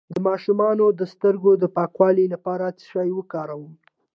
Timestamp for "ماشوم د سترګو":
0.27-1.51